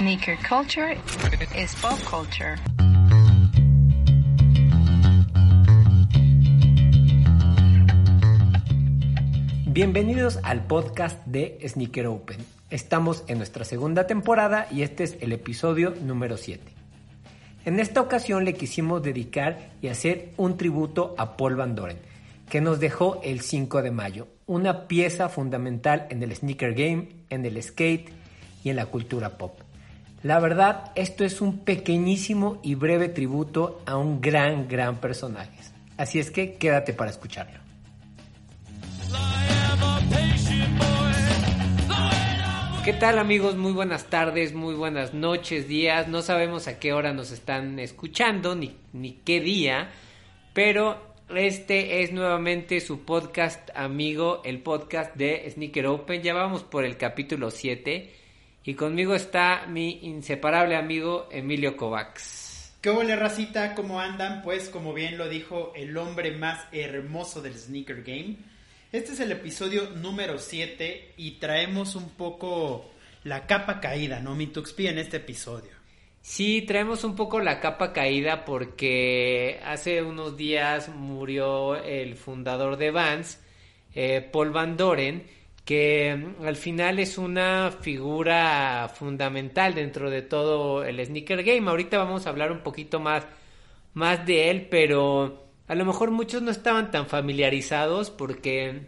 [0.00, 0.96] Sneaker culture
[1.54, 2.56] is pop culture.
[9.66, 12.38] Bienvenidos al podcast de Sneaker Open.
[12.70, 16.62] Estamos en nuestra segunda temporada y este es el episodio número 7.
[17.66, 21.98] En esta ocasión le quisimos dedicar y hacer un tributo a Paul Van Doren,
[22.48, 27.44] que nos dejó el 5 de mayo, una pieza fundamental en el sneaker game, en
[27.44, 28.08] el skate
[28.64, 29.60] y en la cultura pop.
[30.22, 35.58] La verdad, esto es un pequeñísimo y breve tributo a un gran, gran personaje.
[35.96, 37.58] Así es que quédate para escucharlo.
[42.84, 43.56] ¿Qué tal amigos?
[43.56, 46.06] Muy buenas tardes, muy buenas noches, días.
[46.08, 49.90] No sabemos a qué hora nos están escuchando ni, ni qué día,
[50.52, 56.20] pero este es nuevamente su podcast amigo, el podcast de Sneaker Open.
[56.22, 58.19] Ya vamos por el capítulo 7
[58.70, 62.72] y conmigo está mi inseparable amigo Emilio Kovacs.
[62.80, 63.74] ¿Qué hola racita?
[63.74, 64.42] ¿Cómo andan?
[64.42, 68.36] Pues como bien lo dijo el hombre más hermoso del sneaker game.
[68.92, 72.88] Este es el episodio número 7 y traemos un poco
[73.24, 74.36] la capa caída, ¿no?
[74.36, 75.72] Mi Tuxpi en este episodio.
[76.22, 82.92] Sí, traemos un poco la capa caída porque hace unos días murió el fundador de
[82.92, 83.40] Vans,
[83.96, 85.26] eh, Paul Van Doren,
[85.70, 91.70] que mm, al final es una figura fundamental dentro de todo el sneaker game.
[91.70, 93.24] Ahorita vamos a hablar un poquito más,
[93.94, 98.80] más de él, pero a lo mejor muchos no estaban tan familiarizados porque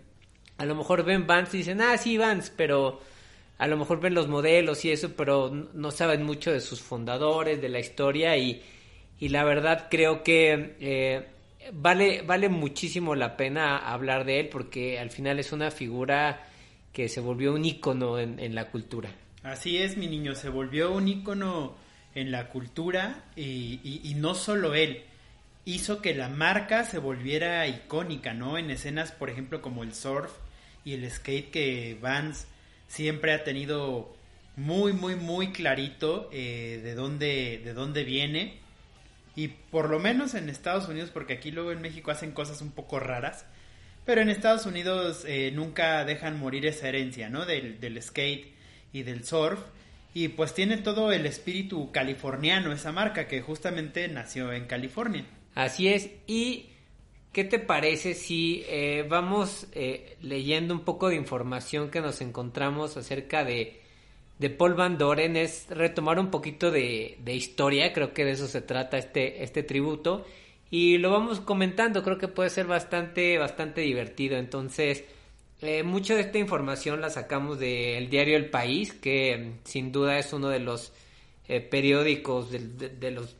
[0.59, 2.99] a lo mejor ven Vans y dicen, ah, sí, Vans, pero
[3.59, 7.63] a lo mejor ven los modelos y eso, pero no saben mucho de sus fundadores,
[7.63, 8.61] de la historia y,
[9.21, 11.29] y la verdad creo que eh,
[11.73, 16.49] vale, vale muchísimo la pena hablar de él porque al final es una figura
[16.93, 19.11] que se volvió un ícono en, la cultura.
[19.43, 21.75] Así es, mi niño, se volvió un ícono
[22.15, 25.03] en la cultura y, y, no solo él,
[25.65, 28.59] hizo que la marca se volviera icónica, ¿no?
[28.59, 30.33] En escenas, por ejemplo, como el surf
[30.85, 32.47] y el skate que Vans
[32.89, 34.15] siempre ha tenido
[34.57, 38.61] muy, muy, muy clarito eh, de, dónde, de dónde viene.
[39.35, 42.71] Y por lo menos en Estados Unidos, porque aquí luego en México hacen cosas un
[42.71, 43.47] poco raras,
[44.05, 47.47] pero en Estados Unidos eh, nunca dejan morir esa herencia, ¿no?
[47.47, 48.53] Del, del skate
[48.93, 49.61] y del surf.
[50.15, 55.25] Y pues tiene todo el espíritu californiano esa marca que justamente nació en California.
[55.55, 56.11] Así es.
[56.27, 56.67] ¿Y
[57.33, 62.97] qué te parece si eh, vamos eh, leyendo un poco de información que nos encontramos
[62.97, 63.81] acerca de,
[64.39, 65.37] de Paul Van Doren?
[65.37, 69.63] Es retomar un poquito de, de historia, creo que de eso se trata este, este
[69.63, 70.27] tributo
[70.73, 74.39] y lo vamos comentando, creo que puede ser bastante, bastante divertido.
[74.39, 75.05] Entonces,
[75.61, 80.19] eh, mucho de esta información la sacamos del diario El País, que mm, sin duda
[80.19, 80.95] es uno de los
[81.47, 83.37] eh, periódicos, de, los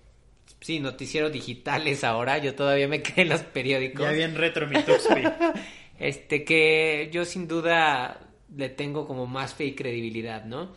[0.61, 2.37] sí, noticieros digitales ahora.
[2.37, 4.03] Yo todavía me quedé en los periódicos.
[4.03, 4.77] Ya bien retro mi
[5.99, 10.75] Este, que yo sin duda le tengo como más fe y credibilidad, ¿no?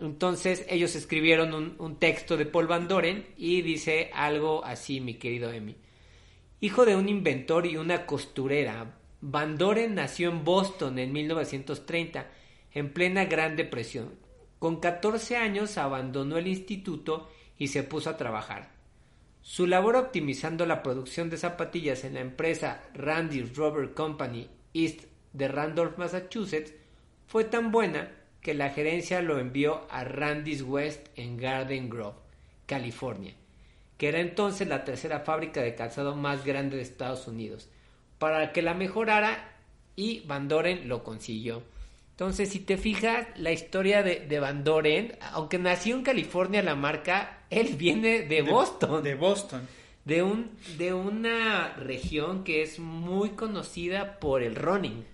[0.00, 5.14] Entonces ellos escribieron un, un texto de Paul Van Doren y dice algo así, mi
[5.14, 5.74] querido Emi.
[6.60, 12.26] Hijo de un inventor y una costurera, Van Doren nació en Boston en 1930,
[12.72, 14.16] en plena Gran Depresión.
[14.58, 18.72] Con 14 años abandonó el instituto y se puso a trabajar.
[19.40, 25.46] Su labor optimizando la producción de zapatillas en la empresa Randy's Rubber Company East de
[25.46, 26.74] Randolph, Massachusetts,
[27.28, 32.16] fue tan buena que la gerencia lo envió a Randy's West en Garden Grove,
[32.66, 33.34] California,
[33.98, 37.68] que era entonces la tercera fábrica de calzado más grande de Estados Unidos,
[38.18, 39.56] para que la mejorara
[39.96, 41.62] y Van Doren lo consiguió.
[42.12, 47.44] Entonces, si te fijas, la historia de, Van Doren, aunque nació en California la marca,
[47.50, 49.02] él viene de, Boston.
[49.02, 49.68] De Boston.
[50.04, 55.04] De, un, de una región que es muy conocida por el running.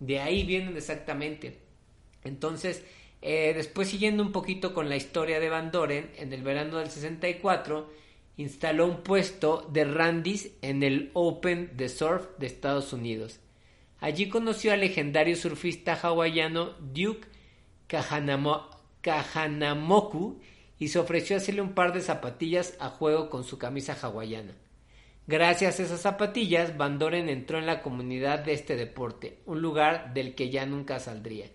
[0.00, 1.58] De ahí vienen exactamente.
[2.24, 2.82] Entonces,
[3.28, 6.90] eh, después siguiendo un poquito con la historia de Van Doren, en el verano del
[6.90, 7.90] 64
[8.36, 13.40] instaló un puesto de Randys en el Open de Surf de Estados Unidos.
[13.98, 17.26] Allí conoció al legendario surfista hawaiano Duke
[19.00, 20.40] Kahanamoku
[20.78, 24.54] y se ofreció a hacerle un par de zapatillas a juego con su camisa hawaiana.
[25.26, 30.14] Gracias a esas zapatillas, Van Doren entró en la comunidad de este deporte, un lugar
[30.14, 31.50] del que ya nunca saldría.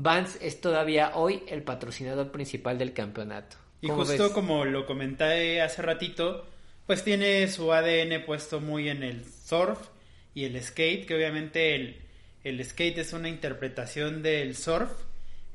[0.00, 3.56] Vans es todavía hoy el patrocinador principal del campeonato.
[3.80, 6.46] Y justo como lo comenté hace ratito,
[6.86, 9.88] pues tiene su ADN puesto muy en el surf
[10.34, 12.00] y el skate, que obviamente el,
[12.44, 14.92] el skate es una interpretación del surf,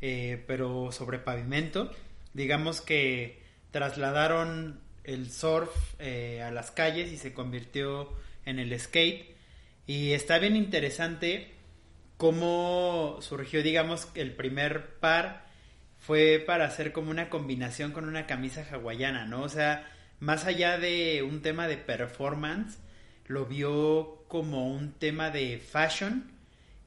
[0.01, 1.89] eh, pero sobre pavimento.
[2.33, 3.41] digamos que
[3.71, 5.69] trasladaron el surf
[5.99, 8.09] eh, a las calles y se convirtió
[8.45, 9.33] en el skate.
[9.87, 11.53] Y está bien interesante
[12.23, 15.45] cómo surgió, digamos, el primer par
[15.99, 19.41] fue para hacer como una combinación con una camisa hawaiana, ¿no?
[19.41, 19.91] O sea,
[20.21, 22.77] más allá de un tema de performance,
[23.27, 26.31] lo vio como un tema de fashion.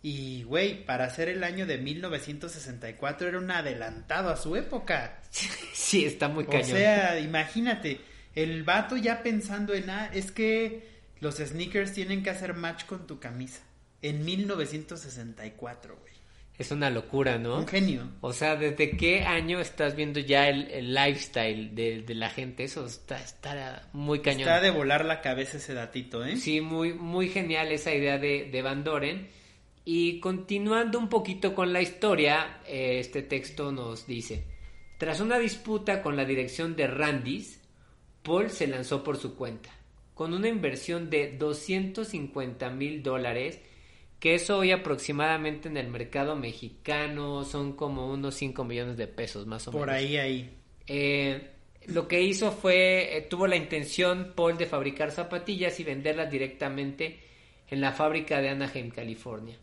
[0.03, 5.21] Y, güey, para hacer el año de 1964 era un adelantado a su época.
[5.75, 6.63] Sí, está muy cañón.
[6.63, 8.01] O sea, imagínate,
[8.35, 10.89] el vato ya pensando en, ah, es que
[11.21, 13.66] los sneakers tienen que hacer match con tu camisa.
[14.03, 16.17] En 1964, güey.
[16.59, 17.59] Es una locura, ¿no?
[17.59, 18.09] Un genio.
[18.23, 22.65] O sea, ¿desde qué año estás viendo ya el, lifestyle de, la gente?
[22.65, 24.41] Eso está, está muy cañón.
[24.43, 26.37] Está de volar la cabeza ese datito, ¿eh?
[26.37, 29.29] Sí, muy, muy genial esa idea de, de Van Doren.
[29.85, 34.45] Y continuando un poquito con la historia, eh, este texto nos dice,
[34.99, 37.61] tras una disputa con la dirección de Randys,
[38.23, 39.71] Paul se lanzó por su cuenta,
[40.15, 43.61] con una inversión de 250 mil dólares
[44.21, 49.47] que eso hoy aproximadamente en el mercado mexicano son como unos 5 millones de pesos
[49.47, 49.87] más o menos.
[49.87, 50.51] Por ahí, ahí.
[50.87, 51.51] Eh,
[51.89, 57.21] lo que hizo fue, eh, tuvo la intención Paul de fabricar zapatillas y venderlas directamente
[57.69, 59.57] en la fábrica de Anaheim, California.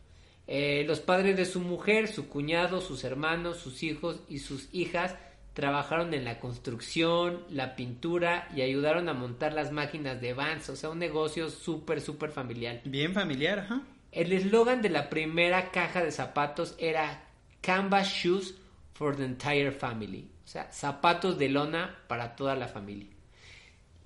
[0.46, 5.16] Eh, los padres de su mujer, su cuñado, sus hermanos, sus hijos y sus hijas
[5.54, 10.76] trabajaron en la construcción, la pintura y ayudaron a montar las máquinas de Vans, o
[10.76, 12.82] sea, un negocio súper, súper familiar.
[12.86, 13.84] Bien familiar, ajá.
[14.14, 17.24] El eslogan de la primera caja de zapatos era
[17.62, 18.56] Canvas Shoes
[18.94, 20.30] for the entire family.
[20.46, 23.10] O sea, zapatos de lona para toda la familia.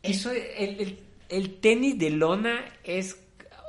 [0.02, 3.22] Eso, el, el, tenis de lona es,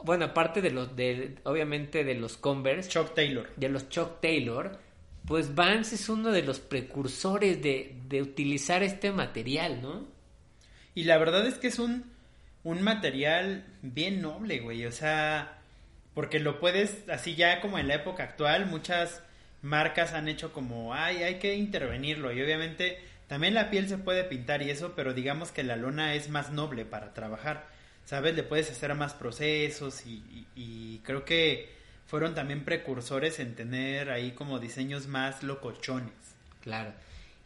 [0.05, 2.89] bueno, aparte de los, de, obviamente de los Converse.
[2.89, 3.51] Chuck Taylor.
[3.57, 4.79] De los Chuck Taylor.
[5.27, 10.07] Pues Vans es uno de los precursores de, de utilizar este material, ¿no?
[10.95, 12.13] Y la verdad es que es un,
[12.63, 14.87] un material bien noble, güey.
[14.87, 15.58] O sea,
[16.19, 19.23] porque lo puedes, así ya como en la época actual, muchas
[19.63, 22.33] marcas han hecho como, ay, hay que intervenirlo.
[22.33, 22.99] Y obviamente
[23.29, 26.51] también la piel se puede pintar y eso, pero digamos que la lona es más
[26.51, 27.69] noble para trabajar.
[28.05, 28.35] ¿Sabes?
[28.35, 31.71] Le puedes hacer más procesos y, creo que
[32.09, 36.11] fueron también precursores en tener ahí como diseños más locochones.
[36.63, 36.95] Claro.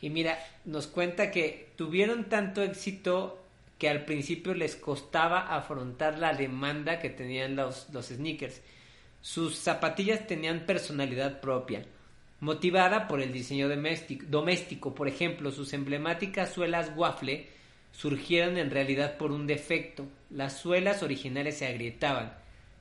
[0.00, 3.41] Y mira, nos cuenta que tuvieron tanto éxito
[3.82, 8.62] que al principio les costaba afrontar la demanda que tenían los, los sneakers.
[9.20, 11.84] Sus zapatillas tenían personalidad propia,
[12.38, 14.94] motivada por el diseño doméstico.
[14.94, 17.48] Por ejemplo, sus emblemáticas suelas waffle
[17.90, 20.06] surgieron en realidad por un defecto.
[20.30, 22.34] Las suelas originales se agrietaban,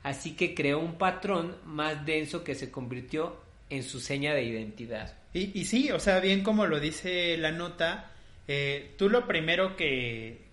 [0.04, 3.40] así que creó un patrón más denso que se convirtió
[3.70, 5.16] en su seña de identidad.
[5.34, 8.12] Y, sí, o sea, bien como lo dice la nota,
[8.46, 10.51] eh, tú lo primero que,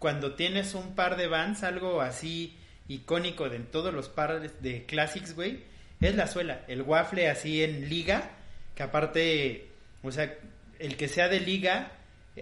[0.00, 2.56] cuando tienes un par de Vans, algo así
[2.88, 5.62] icónico de todos los pares de Classics, güey,
[6.00, 6.62] es la suela.
[6.68, 8.30] El waffle así en liga,
[8.74, 9.68] que aparte,
[10.02, 10.34] o sea,
[10.78, 11.92] el que sea de liga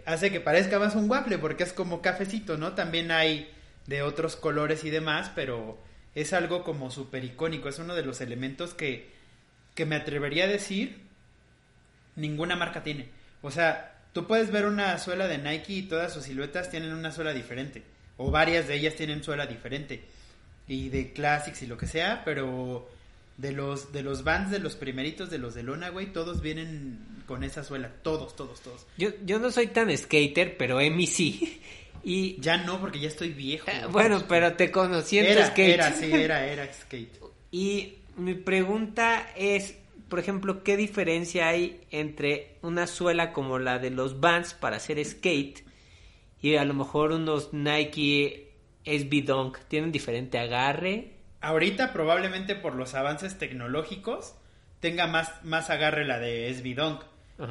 [0.06, 2.74] hace que parezca más un waffle porque es como cafecito, ¿no?
[2.74, 3.52] También hay
[3.86, 5.78] de otros colores y demás, pero
[6.14, 7.68] es algo como súper icónico.
[7.68, 9.10] Es uno de los elementos que,
[9.74, 11.00] que me atrevería a decir
[12.14, 13.08] ninguna marca tiene.
[13.42, 17.12] O sea, Tú puedes ver una suela de Nike y todas sus siluetas tienen una
[17.12, 17.82] suela diferente.
[18.16, 20.02] O varias de ellas tienen suela diferente.
[20.66, 22.88] Y de Classics y lo que sea, pero
[23.36, 26.98] de los de los bands de los primeritos de los de Lona, güey, todos vienen
[27.26, 28.86] con esa suela, todos, todos, todos.
[28.96, 31.62] Yo yo no soy tan skater, pero Emi sí.
[32.04, 33.68] Y ya no porque ya estoy viejo.
[33.68, 35.74] Eh, bueno, pero te conocí en era, skate.
[35.74, 37.20] Era, sí, era, era skate.
[37.50, 39.74] Y mi pregunta es,
[40.08, 45.04] por ejemplo, ¿qué diferencia hay entre una suela como la de los Vans para hacer
[45.04, 45.64] skate
[46.40, 49.58] y a lo mejor unos Nike SB Dunk?
[49.68, 51.14] ¿Tienen diferente agarre?
[51.40, 54.34] Ahorita probablemente por los avances tecnológicos
[54.80, 57.02] tenga más, más agarre la de SB Dunk.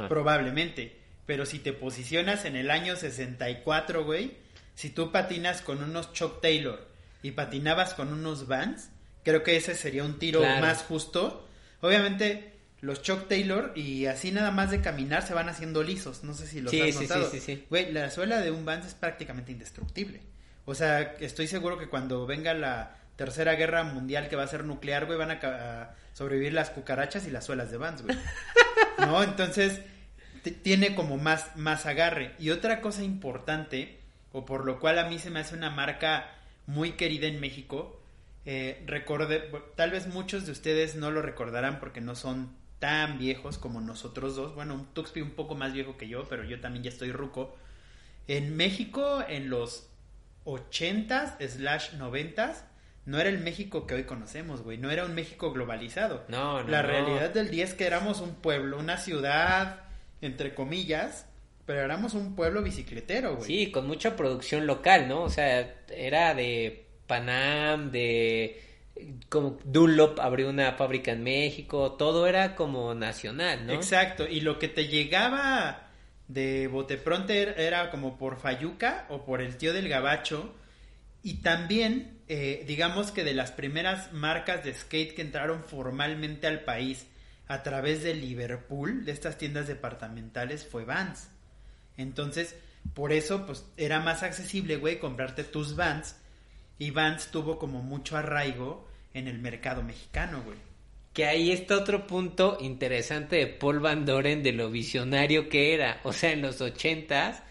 [0.09, 0.97] Probablemente.
[1.25, 4.37] Pero si te posicionas en el año 64, güey,
[4.75, 6.87] si tú patinas con unos Chuck Taylor
[7.21, 8.89] y patinabas con unos Vans,
[9.23, 11.46] creo que ese sería un tiro más justo
[11.81, 16.23] Obviamente, los Chuck Taylor y así nada más de caminar se van haciendo lisos.
[16.23, 17.29] No sé si los has notado.
[17.29, 20.21] Sí, sí, sí, Güey, la suela de un Vans es prácticamente indestructible.
[20.65, 24.63] O sea, estoy seguro que cuando venga la tercera guerra mundial que va a ser
[24.63, 28.17] nuclear, güey, van a, sobrevivir las cucarachas y las suelas de Vans, güey.
[28.99, 29.23] ¿No?
[29.23, 29.81] Entonces,
[30.63, 32.33] tiene como más, más agarre.
[32.39, 33.99] Y otra cosa importante,
[34.31, 36.31] o por lo cual a mí se me hace una marca
[36.65, 37.96] muy querida en México,
[38.49, 43.57] eh, recordé, tal vez muchos de ustedes no lo recordarán porque no son tan viejos
[43.57, 44.55] como nosotros dos.
[44.55, 47.57] Bueno, Tuxpi un poco más viejo que yo, pero yo también ya estoy ruco.
[48.29, 49.89] En México, en los
[50.45, 52.63] 80s slash 90s,
[53.03, 54.77] no era el México que hoy conocemos, güey.
[54.77, 56.23] No era un México globalizado.
[56.29, 56.69] No, no.
[56.69, 56.87] La no.
[56.87, 59.81] realidad del día es que éramos un pueblo, una ciudad,
[60.21, 61.25] entre comillas,
[61.65, 63.45] pero éramos un pueblo bicicletero, güey.
[63.45, 65.23] Sí, con mucha producción local, ¿no?
[65.23, 68.61] O sea, era de Panam, de
[69.29, 73.73] como Dunlop abrió una fábrica en México, todo era como nacional, ¿no?
[73.73, 75.89] Exacto, y lo que te llegaba
[76.27, 80.53] de Botepronte era- era como por Fayuca o por el tío del Gabacho,
[81.23, 86.61] y también, eh, digamos que de las primeras marcas de skate que entraron formalmente al
[86.61, 87.05] país
[87.47, 91.29] a través de Liverpool, de estas tiendas departamentales, fue Vans.
[91.97, 92.55] Entonces,
[92.93, 96.15] por eso, pues, era más accesible, güey, comprarte tus Vans,
[96.79, 100.57] y Vans tuvo como mucho arraigo en el mercado mexicano, güey.
[101.13, 105.99] Que ahí está otro punto interesante de Paul Van Doren de lo visionario que era.
[106.03, 107.41] O sea, en los ochentas,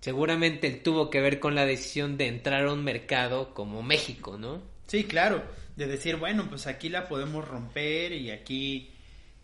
[0.00, 4.36] seguramente él tuvo que ver con la decisión de entrar a un mercado como México,
[4.38, 4.60] ¿no?
[4.88, 5.44] Sí, claro,
[5.76, 8.90] de decir, bueno, pues aquí la podemos romper y aquí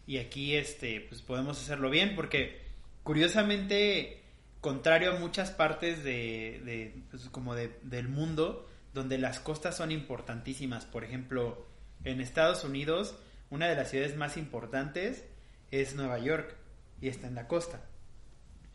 [0.07, 2.59] y aquí este pues podemos hacerlo bien porque
[3.05, 4.21] curiosamente
[4.61, 9.93] contrario a muchas partes de, de pues, como de, del mundo donde las costas son
[9.93, 11.67] importantísimas, por ejemplo,
[12.05, 13.15] en Estados Unidos
[13.51, 15.25] una de las ciudades más importantes
[15.73, 16.55] es Nueva York
[17.01, 17.83] y está en la costa.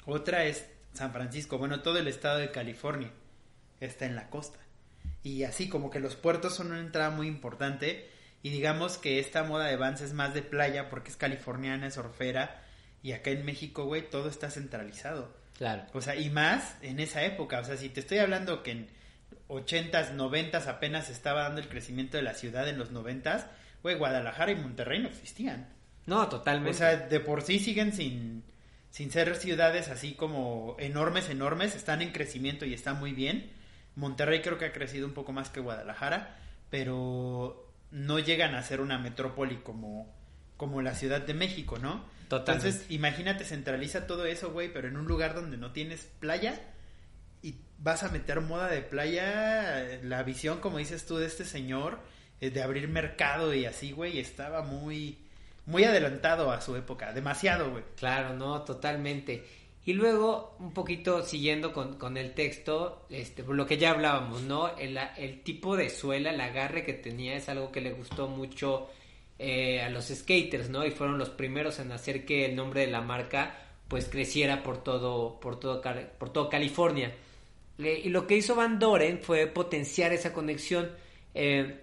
[0.06, 3.12] Otra es San Francisco, bueno, todo el estado de California
[3.80, 4.60] está en la costa.
[5.24, 8.10] Y así como que los puertos son una entrada muy importante
[8.44, 11.98] y digamos que esta moda de Vans es más de playa porque es californiana, es
[11.98, 12.64] orfera
[13.02, 15.34] y acá en México, güey, todo está centralizado.
[15.58, 15.86] Claro.
[15.94, 18.90] O sea, y más en esa época, o sea, si te estoy hablando que en
[19.48, 23.46] 80s, 90s apenas estaba dando el crecimiento de la ciudad en los 90s,
[23.84, 25.70] güey, Guadalajara y Monterrey no existían.
[26.06, 26.72] No, totalmente.
[26.72, 28.44] O sea, de por sí siguen sin,
[28.90, 33.52] sin ser ciudades así como enormes, enormes, están en crecimiento y está muy bien.
[33.96, 36.38] Monterrey creo que ha crecido un poco más que Guadalajara,
[36.70, 40.14] pero no llegan a ser una metrópoli como,
[40.58, 42.06] como la Ciudad de México, ¿no?
[42.28, 42.70] Totalmente.
[42.70, 46.60] Entonces, imagínate, centraliza todo eso, güey, pero en un lugar donde no tienes playa
[47.46, 52.00] y vas a meter moda de playa, la visión, como dices tú, de este señor,
[52.42, 55.20] eh, de abrir mercado y así, güey, estaba muy,
[55.68, 57.84] muy adelantado a su época, demasiado, güey.
[57.98, 59.46] Claro, no, totalmente.
[59.86, 64.42] Y luego, un poquito siguiendo con, con el texto, este, por lo que ya hablábamos,
[64.42, 64.76] ¿no?
[64.80, 68.90] El, el tipo de suela, el agarre que tenía es algo que le gustó mucho
[69.38, 70.84] eh, a los skaters, ¿no?
[70.84, 73.56] Y fueron los primeros en hacer que el nombre de la marca
[73.88, 75.84] pues creciera por todo, por todo,
[76.18, 77.14] por todo California.
[77.78, 80.92] Y lo que hizo Van Doren fue potenciar esa conexión.
[81.34, 81.82] Eh,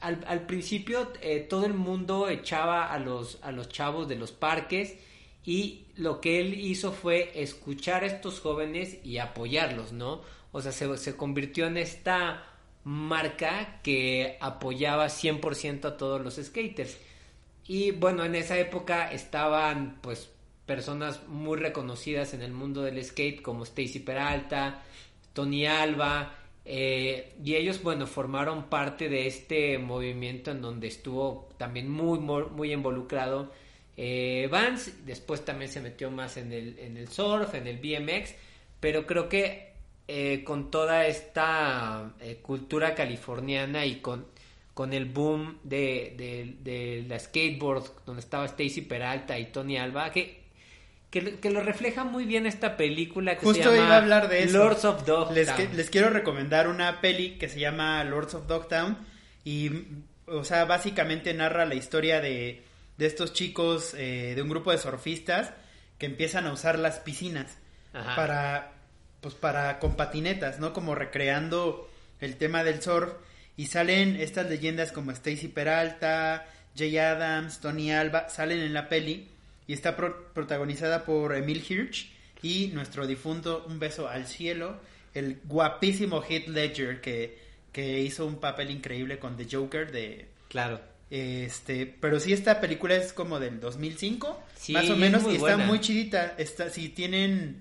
[0.00, 4.32] al, al principio eh, todo el mundo echaba a los, a los chavos de los
[4.32, 4.96] parques
[5.44, 10.22] y lo que él hizo fue escuchar a estos jóvenes y apoyarlos, ¿no?
[10.52, 12.44] O sea, se, se convirtió en esta
[12.84, 16.98] marca que apoyaba 100% a todos los skaters.
[17.66, 20.30] Y bueno, en esa época estaban pues
[20.66, 24.82] personas muy reconocidas en el mundo del skate como Stacy Peralta,
[25.36, 31.90] Tony Alba, eh, y ellos, bueno, formaron parte de este movimiento en donde estuvo también
[31.90, 33.52] muy, muy, involucrado
[33.98, 38.34] eh, Vance, después también se metió más en el, en el surf, en el BMX,
[38.80, 39.74] pero creo que
[40.08, 44.26] eh, con toda esta cultura californiana y con,
[44.72, 50.10] con el boom de, de, de la skateboard, donde estaba Stacy Peralta y Tony Alba,
[50.10, 50.45] que,
[51.20, 54.28] que, que lo refleja muy bien esta película que Justo se llama iba a hablar
[54.28, 54.58] de eso.
[54.58, 55.34] Lords of Dogtown.
[55.34, 58.98] Les, que- les quiero recomendar una peli que se llama Lords of Dogtown
[59.44, 59.70] y,
[60.26, 62.64] o sea, básicamente narra la historia de,
[62.98, 65.52] de estos chicos eh, de un grupo de surfistas
[65.98, 67.56] que empiezan a usar las piscinas
[67.92, 68.14] Ajá.
[68.16, 68.72] para,
[69.20, 70.72] pues, para con patinetas, ¿no?
[70.72, 71.88] Como recreando
[72.20, 73.12] el tema del surf
[73.56, 76.46] y salen estas leyendas como Stacy Peralta,
[76.76, 79.30] Jay Adams, Tony Alba, salen en la peli
[79.66, 82.10] y está pro- protagonizada por Emil Hirsch
[82.42, 84.78] y nuestro difunto Un beso al cielo,
[85.14, 87.38] el guapísimo Heath Ledger que,
[87.72, 90.80] que hizo un papel increíble con The Joker de Claro.
[91.10, 95.32] este, pero sí esta película es como del 2005, Sí, más o es menos muy
[95.32, 95.66] y está buena.
[95.66, 96.34] muy chidita.
[96.38, 97.56] Está si tienen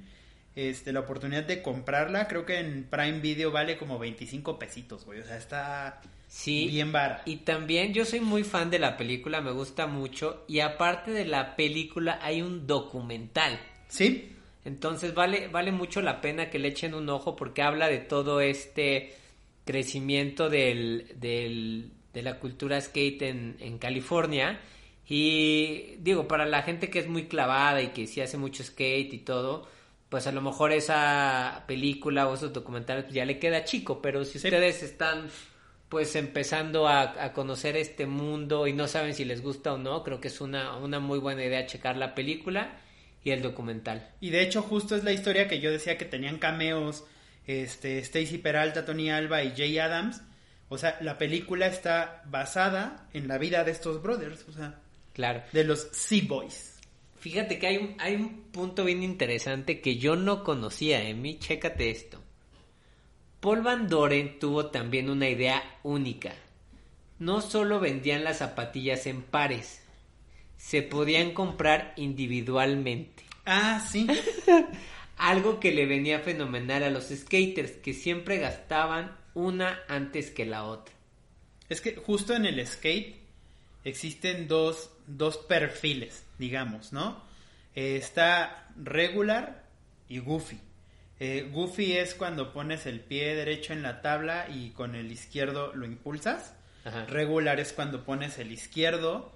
[0.56, 5.20] este la oportunidad de comprarla, creo que en Prime Video vale como 25 pesitos, güey,
[5.20, 6.68] o sea, está Sí.
[6.68, 7.22] bien vara.
[7.26, 10.44] Y también yo soy muy fan de la película, me gusta mucho.
[10.48, 13.60] Y aparte de la película hay un documental.
[13.88, 14.32] Sí,
[14.66, 18.42] Entonces vale, vale mucho la pena que le echen un ojo porque habla de todo
[18.42, 19.14] este
[19.64, 24.60] crecimiento del, del- de la cultura skate en, en California.
[25.08, 29.14] Y digo, para la gente que es muy clavada y que sí hace mucho skate
[29.14, 29.68] y todo,
[30.10, 34.24] pues a lo mejor esa película o esos documentales pues ya le queda chico, pero
[34.26, 35.30] si ustedes están
[35.90, 40.04] pues empezando a, a, conocer este mundo y no saben si les gusta o no,
[40.04, 42.78] creo que es una, una muy buena idea checar la película
[43.24, 44.10] y el documental.
[44.20, 47.04] Y de hecho justo es la historia que yo decía que tenían cameos
[47.48, 50.22] este Stacy Peralta, Tony Alba y Jay Adams.
[50.70, 54.80] O sea, la película está basada en la vida de estos brothers, o sea,
[55.14, 55.44] claro.
[55.52, 56.75] de los Sea Boys.
[57.20, 61.90] Fíjate que hay un, hay un punto bien interesante que yo no conocía, Emi, chécate
[61.90, 62.22] esto.
[63.40, 66.34] Paul Van Doren tuvo también una idea única.
[67.20, 69.82] No solo vendían las zapatillas en pares,
[70.58, 73.24] se podían comprar individualmente.
[73.46, 74.08] Ah, sí.
[75.18, 80.66] Algo que le venía fenomenal a los skaters, que siempre gastaban una antes que la
[80.66, 80.94] otra.
[81.70, 83.16] Es que justo en el skate
[83.84, 87.24] existen dos, dos perfiles, digamos, ¿no?
[87.76, 89.64] Eh, está regular
[90.08, 90.60] y goofy.
[91.20, 95.74] Eh, goofy es cuando pones el pie derecho en la tabla y con el izquierdo
[95.74, 96.54] lo impulsas.
[96.84, 97.06] Ajá.
[97.06, 99.34] Regular es cuando pones el izquierdo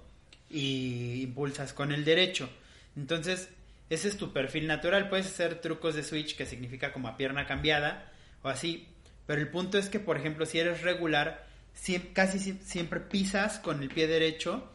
[0.48, 2.48] y impulsas con el derecho.
[2.96, 3.48] Entonces,
[3.88, 5.08] ese es tu perfil natural.
[5.08, 8.86] Puedes hacer trucos de switch que significa como a pierna cambiada o así.
[9.26, 13.82] Pero el punto es que, por ejemplo, si eres regular, siempre, casi siempre pisas con
[13.82, 14.70] el pie derecho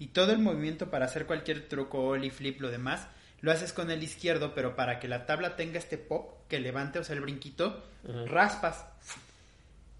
[0.00, 3.06] y todo el movimiento para hacer cualquier truco, ollie, flip, lo demás,
[3.42, 6.98] lo haces con el izquierdo, pero para que la tabla tenga este pop que levante,
[6.98, 8.26] o sea, el brinquito, uh -huh.
[8.26, 8.86] raspas.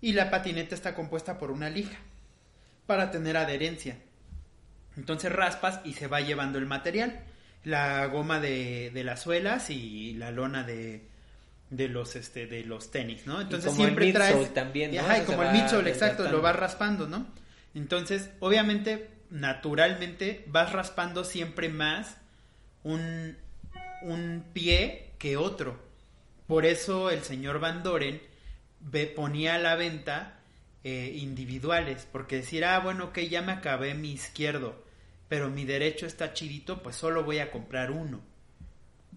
[0.01, 1.99] Y la patineta está compuesta por una lija
[2.87, 3.99] para tener adherencia.
[4.97, 7.21] Entonces raspas y se va llevando el material.
[7.63, 11.03] La goma de, de las suelas y la lona de,
[11.69, 13.39] de los este de los tenis, ¿no?
[13.41, 15.03] Entonces siempre traes también, ¿no?
[15.03, 17.27] Ajá, y como el midsole, exacto, lo vas raspando, ¿no?
[17.75, 22.17] Entonces, obviamente, naturalmente vas raspando siempre más
[22.83, 23.37] un,
[24.03, 25.79] un pie que otro.
[26.47, 28.21] Por eso el señor Van Doren
[28.81, 30.41] ve, ponía a la venta
[30.83, 34.83] eh, individuales, porque decir, ah, bueno, que ya me acabé mi izquierdo,
[35.29, 38.21] pero mi derecho está chidito, pues solo voy a comprar uno.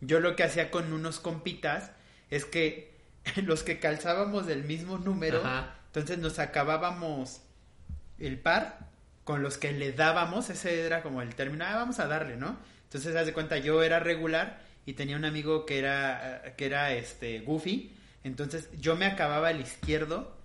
[0.01, 1.91] Yo lo que hacía con unos compitas
[2.29, 2.93] es que
[3.43, 5.75] los que calzábamos del mismo número, Ajá.
[5.87, 7.41] entonces nos acabábamos
[8.19, 8.92] el par
[9.23, 12.57] con los que le dábamos, ese era como el término, ah, vamos a darle, ¿no?
[12.83, 16.93] Entonces, haz de cuenta, yo era regular y tenía un amigo que era, que era
[16.93, 20.37] este, goofy, entonces yo me acababa el izquierdo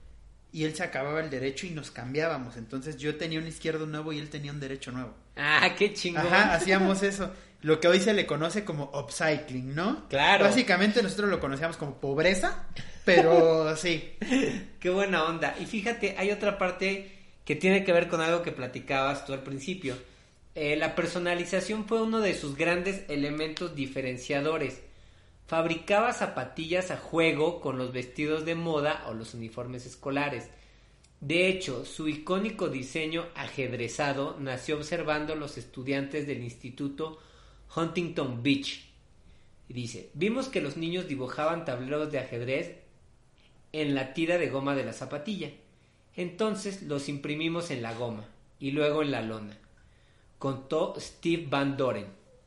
[0.53, 4.12] y él se acababa el derecho y nos cambiábamos, entonces yo tenía un izquierdo nuevo
[4.12, 5.14] y él tenía un derecho nuevo.
[5.37, 6.27] Ah, qué chingón.
[6.27, 7.33] Ajá, hacíamos eso.
[7.62, 10.09] Lo que hoy se le conoce como upcycling, ¿no?
[10.09, 10.45] Claro.
[10.45, 12.67] Básicamente nosotros lo conocíamos como pobreza,
[13.05, 14.17] pero sí.
[14.79, 15.55] Qué buena onda.
[15.59, 17.17] Y fíjate, hay otra parte
[17.48, 19.96] que tiene que ver con algo que platicabas tú al principio.
[20.54, 24.82] Eh, la personalización fue uno de sus grandes elementos diferenciadores.
[25.46, 30.50] Fabricaba zapatillas a juego con los vestidos de moda o los uniformes escolares.
[31.22, 37.18] De hecho, su icónico diseño ajedrezado nació observando a los estudiantes del Instituto
[37.74, 38.90] Huntington Beach.
[39.70, 42.76] Y dice, vimos que los niños dibujaban tableros de ajedrez
[43.72, 45.50] en la tira de goma de la zapatilla.
[46.18, 48.24] Entonces los imprimimos en la goma
[48.59, 49.57] y luego en la lona.
[50.40, 52.07] Contó Steve Van Doren,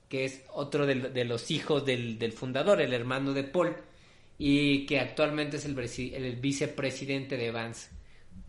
[0.09, 3.77] que es otro de, de los hijos del, del, fundador, el hermano de Paul,
[4.37, 5.79] y que actualmente es el,
[6.13, 7.91] el vicepresidente de Vance.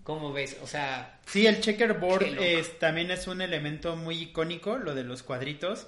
[0.02, 0.58] ¿Cómo ves?
[0.60, 1.20] O sea...
[1.26, 5.86] Sí, el checkerboard es, también es un elemento muy icónico, lo de los cuadritos.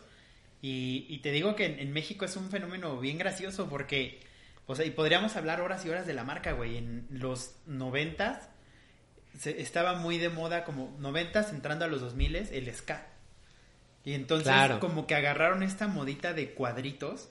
[0.62, 4.20] Y, y te digo que en, en, México es un fenómeno bien gracioso porque...
[4.66, 6.76] O sea, y podríamos hablar horas y horas de la marca, güey.
[6.76, 8.53] En los noventas
[9.38, 13.06] se, estaba muy de moda, como noventas entrando a los dos miles, el ska.
[14.04, 14.80] Y entonces Claro.
[14.80, 17.30] como que agarraron esta modita de cuadritos,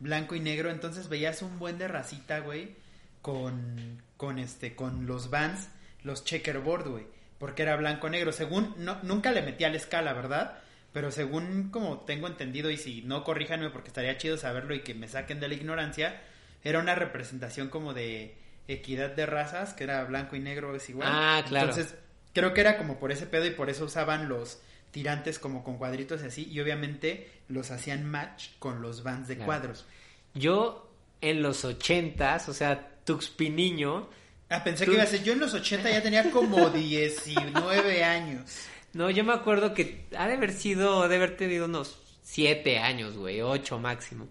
[0.00, 0.70] blanco y negro.
[0.70, 2.76] Entonces veías un buen de racita, güey,
[3.22, 5.68] con, con, este, con los Vans,
[6.02, 7.06] los checkerboard, güey.
[7.38, 8.32] Porque era blanco-negro.
[8.32, 10.58] Según, no, nunca le metí a la escala, ¿verdad?
[10.92, 14.94] Pero según como tengo entendido, y si no, corríjanme porque estaría chido saberlo y que
[14.94, 16.22] me saquen de la ignorancia,
[16.62, 18.36] era una representación como de
[18.68, 21.08] equidad de razas, que era blanco y negro es igual.
[21.10, 21.70] Ah, claro.
[21.70, 21.94] Entonces,
[22.32, 25.76] creo que era como por ese pedo y por eso usaban los tirantes como con
[25.76, 29.46] cuadritos y así, y obviamente los hacían match con los Vans de Claro.
[29.46, 29.86] cuadros.
[30.34, 34.08] Yo en los ochentas, o sea, Tuxpiniño,
[34.50, 38.66] Ah, pensé que iba a ser, yo en los 80 ya tenía como 19 años.
[38.92, 43.16] no, yo me acuerdo que ha de haber sido, de haber tenido unos siete años,
[43.16, 44.28] güey, ocho máximo.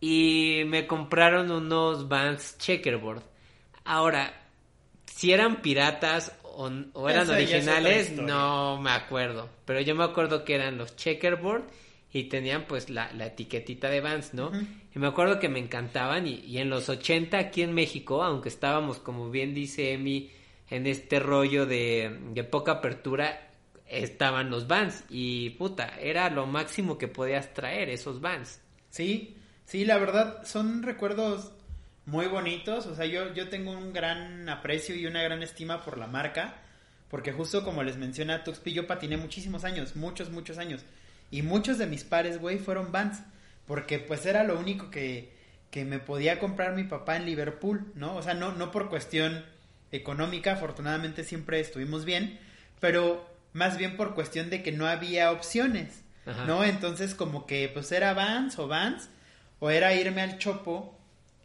[0.00, 3.22] Y me compraron unos Vans Checkerboard.
[3.84, 4.32] Ahora,
[5.06, 9.48] si eran piratas o, o eran Eso originales, no me acuerdo.
[9.64, 11.64] Pero yo me acuerdo que eran los checkerboard
[12.12, 14.50] y tenían pues la, la etiquetita de Vans, ¿no?
[14.94, 18.48] Y me acuerdo que me encantaban y, y en los 80 aquí en México, aunque
[18.48, 20.30] estábamos, como bien dice Emi,
[20.70, 23.50] en este rollo de, de poca apertura,
[23.86, 28.60] estaban los Vans y puta, era lo máximo que podías traer esos Vans.
[28.90, 29.36] Sí,
[29.68, 31.52] sí, la verdad son recuerdos
[32.06, 32.86] muy bonitos.
[32.86, 36.54] O sea, yo, yo tengo un gran aprecio y una gran estima por la marca.
[37.08, 40.82] Porque justo como les menciona Tuxpi, yo patiné muchísimos años, muchos, muchos años.
[41.30, 43.20] Y muchos de mis pares, güey, fueron Vans.
[43.66, 45.32] Porque pues era lo único que,
[45.70, 48.16] que me podía comprar mi papá en Liverpool, ¿no?
[48.16, 49.44] O sea, no, no por cuestión
[49.92, 52.38] económica, afortunadamente siempre estuvimos bien,
[52.80, 56.44] pero más bien por cuestión de que no había opciones, Ajá.
[56.44, 56.64] ¿no?
[56.64, 59.08] Entonces como que pues era Vans o Vans,
[59.60, 60.98] o era irme al Chopo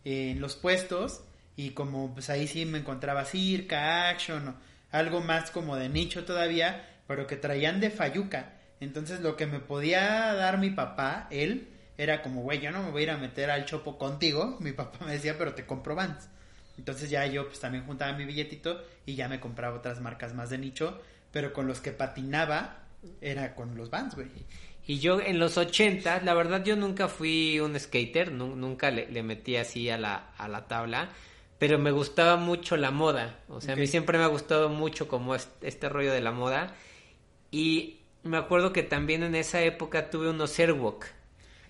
[0.04, 1.24] en los puestos
[1.56, 4.56] y como pues ahí sí me encontraba Circa, Action, o
[4.92, 8.54] algo más como de nicho todavía, pero que traían de Fayuca.
[8.80, 12.92] Entonces lo que me podía dar mi papá, él, era como, güey, yo no me
[12.92, 14.58] voy a ir a meter al Chopo contigo.
[14.62, 16.30] Mi papá me decía, pero te compro Vans.
[16.78, 20.50] Entonces ya yo pues también juntaba mi billetito y ya me compraba otras marcas más
[20.50, 21.00] de nicho,
[21.32, 22.80] pero con los que patinaba
[23.22, 24.28] era con los Vans, güey.
[24.86, 29.10] Y yo en los 80, la verdad yo nunca fui un skater, nu- nunca le,
[29.10, 31.10] le metí así a la, a la tabla,
[31.58, 35.08] pero me gustaba mucho la moda, o sea, a mí siempre me ha gustado mucho
[35.08, 36.76] como es- este rollo de la moda.
[37.52, 41.08] Y me acuerdo que también en esa época tuve unos Airwalk.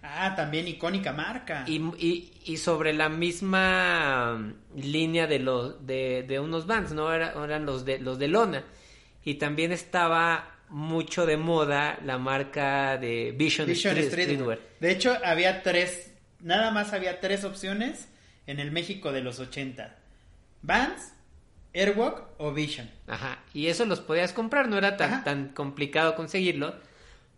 [0.01, 1.63] Ah, también icónica marca.
[1.67, 7.13] y, y, y sobre la misma línea de los de, de unos Vans, ¿no?
[7.13, 8.65] Era- eran los de los de lona.
[9.23, 14.59] Y también estaba mucho de moda la marca de Vision, Vision Street- Streetwear.
[14.79, 18.07] De hecho, había tres, nada más había tres opciones
[18.47, 19.95] en el México de los 80.
[20.61, 21.13] Vans,
[21.73, 22.89] Airwalk o Vision.
[23.07, 25.23] Ajá, y eso los podías comprar, no era tan, Ajá.
[25.23, 26.75] tan complicado conseguirlo,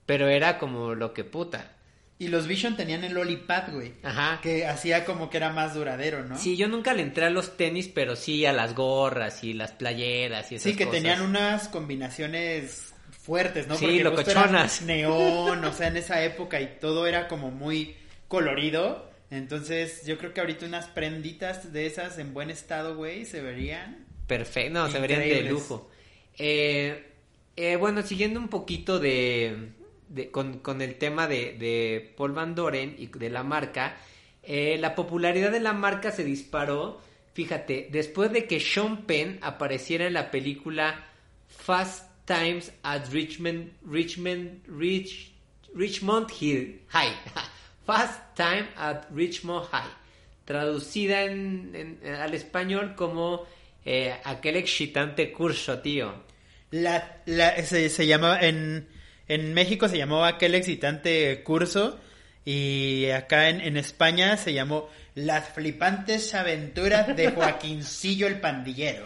[0.06, 1.72] pero era como lo que puta.
[2.18, 3.94] Y los Vision tenían el Lollipad, güey.
[4.02, 4.40] Ajá.
[4.42, 6.38] Que hacía como que era más duradero, ¿no?
[6.38, 9.74] Sí, yo nunca le entré a los tenis, pero sí a las gorras y las
[9.74, 11.02] playeras y esas Sí, que cosas.
[11.02, 12.94] tenían unas combinaciones
[13.26, 13.76] fuertes, ¿no?
[13.76, 14.82] Sí, Porque locochonas.
[14.84, 17.96] neón, o sea, en esa época y todo era como muy
[18.28, 19.10] colorido.
[19.32, 24.06] Entonces, yo creo que ahorita unas prenditas de esas en buen estado, güey, se verían.
[24.28, 25.90] Perfecto, no, se verían de lujo.
[26.38, 27.12] Eh,
[27.56, 29.70] eh, bueno, siguiendo un poquito de,
[30.10, 33.98] de- con, con el tema de, de Paul Van Doren y de la marca,
[34.44, 37.02] eh, la popularidad de la marca se disparó,
[37.34, 41.08] fíjate, después de que Sean Penn apareciera en la película
[41.48, 45.32] Fast Times at Richmond, Richmond, Rich,
[45.74, 47.14] Richmond Hill High.
[47.86, 49.92] Fast Time at Richmond High.
[50.46, 51.72] Traducida en,
[52.04, 53.46] en- al español como
[53.86, 56.24] eh, aquel excitante curso, tío.
[56.72, 58.88] La, la, se, se llamaba, en,
[59.28, 62.00] en México se llamaba aquel excitante curso
[62.44, 69.04] y acá en, en España se llamó Las flipantes aventuras de Joaquincillo el pandillero.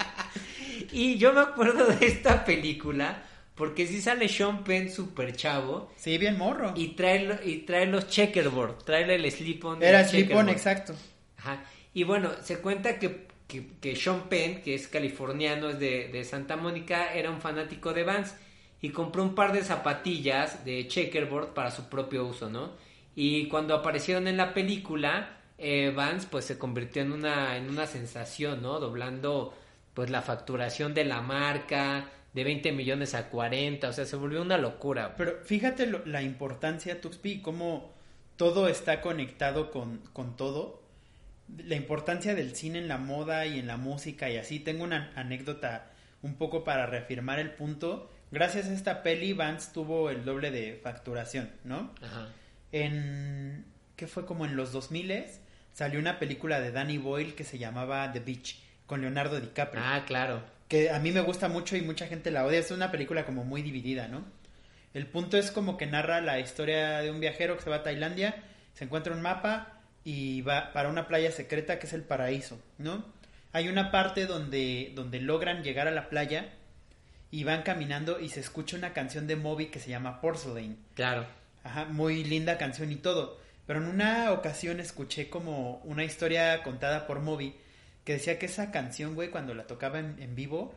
[0.91, 3.23] Y yo me acuerdo de esta película
[3.55, 6.73] porque sí sale Sean Penn super chavo Sí, bien morro.
[6.75, 9.83] y trae, y trae los checkerboard, trae el slip-on.
[9.83, 10.95] Era slip-on, exacto.
[11.37, 11.63] Ajá.
[11.93, 16.23] Y bueno, se cuenta que, que, que Sean Penn, que es californiano, es de, de
[16.23, 18.35] Santa Mónica, era un fanático de Vans
[18.81, 22.71] y compró un par de zapatillas de checkerboard para su propio uso, ¿no?
[23.15, 27.85] Y cuando aparecieron en la película, eh, Vans pues se convirtió en una, en una
[27.87, 28.79] sensación, ¿no?
[28.79, 29.53] Doblando
[29.99, 34.41] pues la facturación de la marca de 20 millones a 40, o sea, se volvió
[34.41, 35.17] una locura.
[35.17, 37.91] Pero fíjate lo- la importancia, Tuxpi, cómo
[38.37, 40.81] todo está conectado con, con todo.
[41.65, 44.61] La importancia del cine en la moda y en la música y así.
[44.61, 48.09] Tengo una anécdota un poco para reafirmar el punto.
[48.31, 51.93] Gracias a esta peli, Vance tuvo el doble de facturación, ¿no?
[52.01, 52.29] Ajá.
[52.71, 53.65] En.
[53.97, 55.25] ¿Qué fue como en los 2000
[55.73, 60.03] Salió una película de Danny Boyle que se llamaba The Beach con Leonardo DiCaprio Ah,
[60.05, 60.41] claro.
[60.67, 62.59] que a mí me gusta mucho y mucha gente la odia.
[62.59, 64.25] Es una película como muy dividida, ¿no?
[64.93, 67.83] El punto es como que narra la historia de un viajero que se va a
[67.83, 68.35] Tailandia,
[68.73, 73.05] se encuentra un mapa y va para una playa secreta que es el paraíso, ¿no?
[73.53, 76.49] Hay una parte donde, donde logran llegar a la playa
[77.31, 80.77] y van caminando y se escucha una canción de Moby que se llama Porcelain.
[80.95, 81.25] Claro.
[81.63, 83.39] Ajá, muy linda canción y todo.
[83.67, 87.55] Pero en una ocasión escuché como una historia contada por Moby
[88.03, 90.75] que decía que esa canción, güey, cuando la tocaba en, en vivo,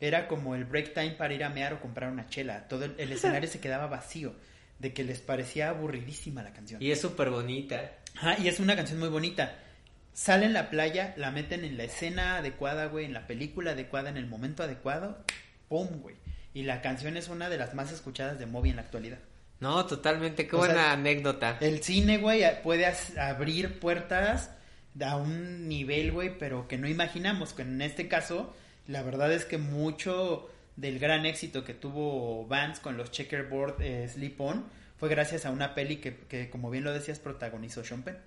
[0.00, 2.68] era como el break time para ir a mear o comprar una chela.
[2.68, 4.34] Todo el, el escenario se quedaba vacío,
[4.78, 6.82] de que les parecía aburridísima la canción.
[6.82, 7.92] Y es súper bonita.
[8.16, 9.56] Ajá, y es una canción muy bonita.
[10.12, 14.10] Sale en la playa, la meten en la escena adecuada, güey, en la película adecuada,
[14.10, 15.24] en el momento adecuado,
[15.68, 15.88] ¡pum!
[16.00, 16.16] güey.
[16.54, 19.18] Y la canción es una de las más escuchadas de Moby en la actualidad.
[19.60, 21.58] No, totalmente, qué O buena sea, anécdota.
[21.60, 24.50] El cine, güey, puede abrir puertas
[25.00, 27.52] a un nivel, güey, pero que no imaginamos.
[27.52, 28.54] Que en este caso,
[28.86, 34.08] la verdad es que mucho del gran éxito que tuvo Vance con los Checkerboard eh,
[34.08, 34.64] Sleep On
[34.96, 38.18] fue gracias a una peli que, que, como bien lo decías, protagonizó Sean Penn.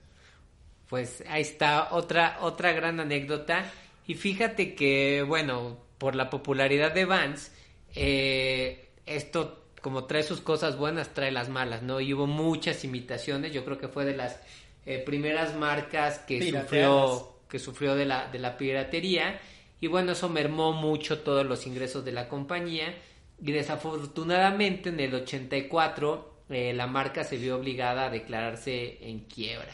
[0.88, 3.64] Pues ahí está otra otra gran anécdota
[4.06, 7.52] y fíjate que bueno por la popularidad de Vans
[7.96, 13.54] eh, esto como trae sus cosas buenas trae las malas no y hubo muchas imitaciones
[13.54, 14.42] yo creo que fue de las
[14.86, 16.64] eh, primeras marcas que Pirateadas.
[16.64, 19.40] sufrió que sufrió de la de la piratería
[19.80, 22.96] y bueno eso mermó mucho todos los ingresos de la compañía
[23.44, 29.74] y desafortunadamente en el 84 eh, la marca se vio obligada a declararse en quiebra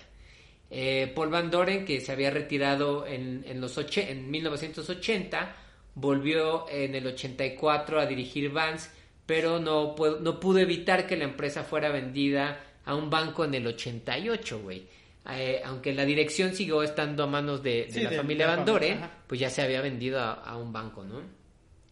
[0.69, 5.55] eh, Paul Van Doren, que se había retirado en, en, los en 1980,
[5.95, 8.91] volvió en el 84 a dirigir Vans,
[9.25, 13.67] pero no, no pudo evitar que la empresa fuera vendida a un banco en el
[13.67, 14.87] 88, güey.
[15.29, 18.55] Eh, aunque la dirección siguió estando a manos de, de Sí, la de- familia de
[18.57, 19.11] familia, ajá.
[19.27, 21.21] pues ya se había vendido a, a un banco, ¿no?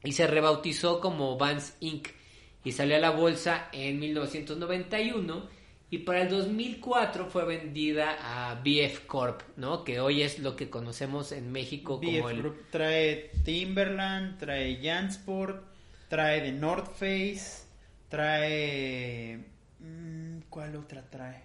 [0.04, 2.08] Y se rebautizó como Vans Inc.
[2.64, 5.50] y salió a la bolsa en 1991
[5.90, 9.84] y para el 2004 fue vendida a BF Corp, ¿no?
[9.84, 15.64] Que hoy es lo que conocemos en México como el Group trae Timberland, trae Jansport,
[16.08, 17.66] trae The North Face,
[18.10, 19.38] trae...
[19.80, 21.44] mm, ¿Cuál otra trae?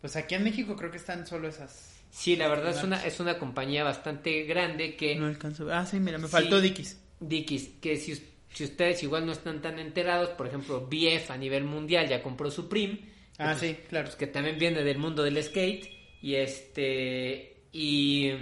[0.00, 1.96] Pues aquí en México creo que están solo esas.
[2.10, 5.68] Sí, la verdad es una es una compañía bastante grande que No alcanzo.
[5.72, 6.32] Ah, sí, mira, me Sí.
[6.32, 7.00] faltó Dickies.
[7.20, 8.16] Dickies, que si,
[8.52, 12.50] si ustedes igual no están tan enterados, por ejemplo, BF a nivel mundial ya compró
[12.50, 13.00] Supreme,
[13.38, 14.06] Ah, pues, sí, claro.
[14.06, 15.88] pues, que también viene del mundo del skate
[16.20, 18.32] y este y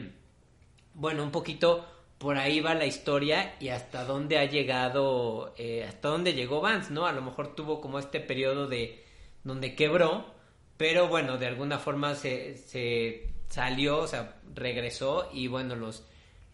[0.94, 1.86] bueno un poquito
[2.18, 6.92] por ahí va la historia y hasta dónde ha llegado eh, hasta dónde llegó Vance
[6.92, 9.04] no a lo mejor tuvo como este periodo de
[9.44, 10.34] donde quebró
[10.78, 16.04] pero bueno de alguna forma se, se salió o sea regresó y bueno los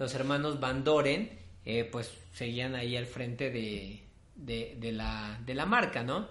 [0.00, 1.30] los hermanos Van Doren
[1.64, 4.02] eh, pues seguían ahí al frente de,
[4.34, 6.28] de, la de la marca no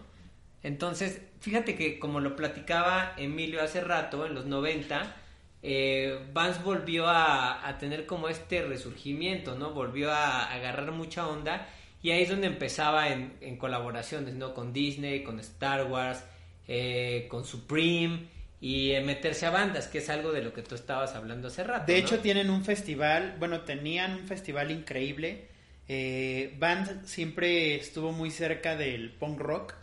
[0.63, 5.15] entonces, fíjate que como lo platicaba Emilio hace rato, en los 90,
[5.61, 9.71] eh, Vance volvió a, a tener como este resurgimiento, ¿no?
[9.71, 11.67] Volvió a, agarrar mucha onda
[12.01, 14.53] y ahí es donde empezaba en, en colaboraciones, ¿no?
[14.53, 16.23] Con Disney, con Star Wars,
[16.67, 18.27] eh, con Supreme
[18.61, 21.63] y en meterse a bandas, que es algo de lo que tú estabas hablando hace
[21.63, 21.85] rato.
[21.85, 22.05] De ¿no?
[22.05, 25.47] hecho, tienen un festival, bueno, tenían un festival increíble.
[25.89, 29.75] Eh, Band siempre estuvo muy cerca del punk rock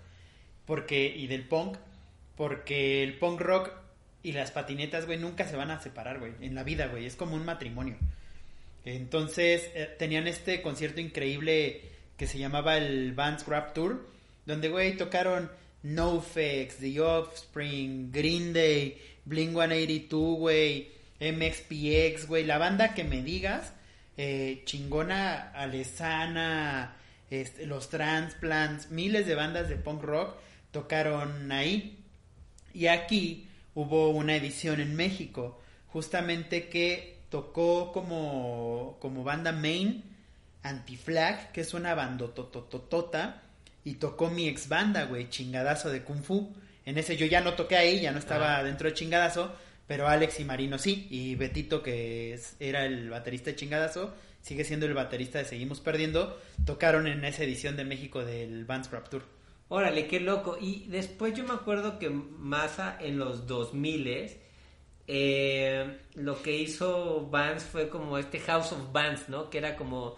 [0.65, 1.77] porque y del punk,
[2.37, 3.71] porque el punk rock
[4.23, 7.17] y las patinetas, güey, nunca se van a separar, güey, en la vida, güey, es
[7.17, 7.97] como un matrimonio.
[8.85, 11.83] Entonces, eh, tenían este concierto increíble
[12.17, 14.09] que se llamaba el Vans Rap Tour,
[14.47, 15.51] donde, güey, tocaron
[15.83, 20.91] NoFX, The Offspring, Green Day, Blink 182, güey,
[21.21, 23.73] MXPX, güey, la banda que me digas,
[24.17, 26.97] eh, chingona, Alesana,
[27.31, 30.37] este, los Transplants, miles de bandas de punk rock
[30.71, 31.99] tocaron ahí.
[32.75, 40.05] Y aquí hubo una edición en México, justamente que tocó como, como banda main
[40.63, 43.43] Anti-Flag, que es una bandotototota,
[43.85, 46.55] y tocó mi ex banda, güey, chingadazo de Kung Fu.
[46.85, 48.65] En ese yo ya no toqué ahí, ya no estaba Ah.
[48.65, 49.53] dentro de chingadazo,
[49.87, 54.65] pero Alex y Marino sí, y Betito, que es- era el baterista de chingadazo, sigue
[54.65, 59.09] siendo el baterista de Seguimos Perdiendo, tocaron en esa edición de México del Vans Rap
[59.09, 59.25] Tour.
[59.69, 60.57] Órale, qué loco.
[60.61, 64.41] Y después yo me acuerdo que Massa en los 2000
[65.07, 69.51] eh, lo que hizo Vance fue como este House of Bands, ¿no?
[69.51, 70.17] Que era como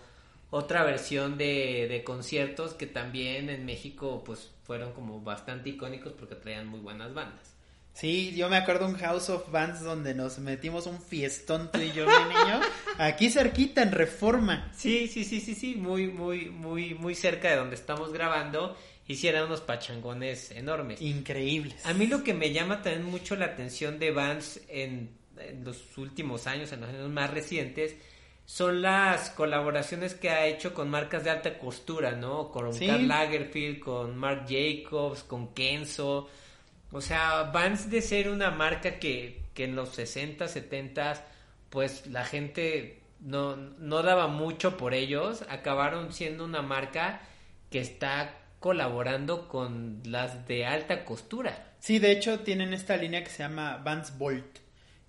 [0.52, 6.34] otra versión de, de conciertos que también en México pues fueron como bastante icónicos porque
[6.34, 7.54] traían muy buenas bandas.
[7.94, 11.92] Sí, yo me acuerdo un House of Bands donde nos metimos un fiestón tú y
[11.92, 12.60] yo, mi niño,
[12.98, 14.70] aquí cerquita en Reforma.
[14.76, 18.76] Sí, sí, sí, sí, sí, muy, muy, muy, muy cerca de donde estamos grabando.
[19.08, 21.00] Hicieron unos pachangones enormes.
[21.00, 21.84] Increíbles.
[21.84, 25.96] A mí lo que me llama también mucho la atención de Vans en, en los
[25.96, 27.96] últimos años, en los años más recientes,
[28.44, 32.50] son las colaboraciones que ha hecho con marcas de alta costura, ¿no?
[32.50, 32.86] Con Sí.
[32.86, 36.28] Karl Lagerfeld, con Marc Jacobs, con Kenzo.
[36.90, 41.24] O sea, Vans de ser una marca que, que en los 60, 70,
[41.70, 47.22] pues la gente no, no daba mucho por ellos, acabaron siendo una marca
[47.70, 51.72] que está colaborando con las de alta costura.
[51.78, 54.58] Sí, de hecho tienen esta línea que se llama Vans Bolt,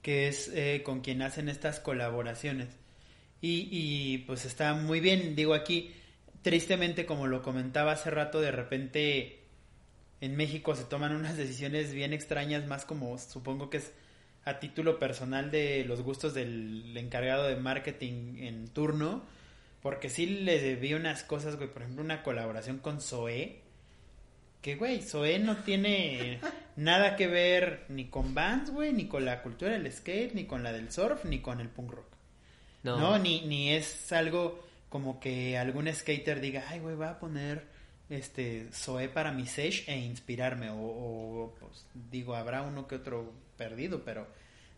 [0.01, 2.69] que es eh, con quien hacen estas colaboraciones.
[3.43, 5.93] Y, y pues está muy bien, digo aquí,
[6.43, 9.41] tristemente, como lo comentaba hace rato, de repente
[10.21, 13.91] en México se toman unas decisiones bien extrañas, más como supongo que es
[14.45, 19.25] a título personal de los gustos del encargado de marketing en turno,
[19.81, 23.59] porque sí le vi unas cosas, güey, por ejemplo, una colaboración con Zoé,
[24.61, 26.39] que, güey, Zoé no tiene
[26.77, 30.63] nada que ver ni con Vans, güey, ni con la cultura del skate, ni con
[30.63, 32.12] la del surf, ni con el punk rock.
[32.83, 37.65] No, ni, ni es algo como que algún skater diga, ay, güey, va a poner
[38.09, 43.33] este Zoé para mi sage e inspirarme, o, o pues digo, habrá uno que otro
[43.57, 44.27] perdido, pero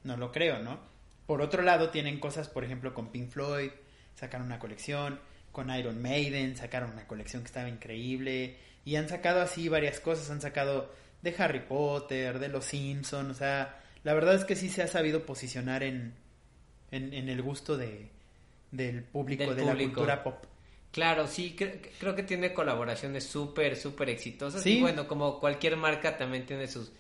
[0.04, 0.80] no lo creo, ¿no?
[1.26, 3.72] Por otro lado, tienen cosas, por ejemplo, con Pink Floyd,
[4.16, 5.20] sacaron una colección,
[5.52, 10.30] con Iron Maiden, sacaron una colección que estaba increíble, y han sacado así varias cosas,
[10.30, 14.70] han sacado de Harry Potter, de Los Simpsons, o sea, la verdad es que sí
[14.70, 16.14] se ha sabido posicionar en,
[16.96, 18.10] en, el gusto de,
[18.72, 20.46] del público, de la cultura pop.
[20.92, 21.56] Claro, sí,
[22.00, 24.62] creo que tiene colaboraciones súper, súper exitosas.
[24.62, 24.78] ¿Sí?
[24.78, 26.92] Y bueno, como cualquier marca también tiene sus,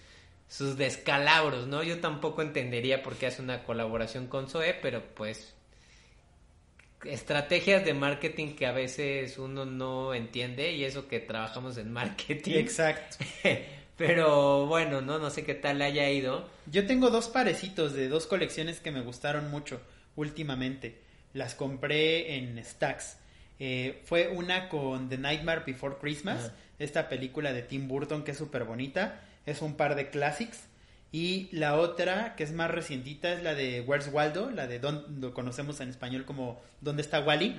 [0.49, 1.81] sus descalabros, ¿no?
[1.81, 5.53] Yo tampoco entendería por qué hace una colaboración con Zoe, pero pues
[7.05, 12.55] estrategias de marketing que a veces uno no entiende y eso que trabajamos en marketing.
[12.55, 13.17] Exacto.
[13.97, 16.49] pero bueno, no no sé qué tal le haya ido.
[16.71, 19.81] Yo tengo dos parecitos de dos colecciones que me gustaron mucho
[20.15, 21.01] últimamente.
[21.33, 23.17] Las compré en Stacks.
[23.59, 28.37] Eh, fue una con The Nightmare Before Christmas, esta película de Tim Burton que es
[28.37, 30.67] súper bonita es un par de classics.
[31.11, 35.21] Y la otra, que es más recientita, es la de Where's Waldo, la de Don,
[35.21, 37.55] lo conocemos en español como ¿Dónde está Wally?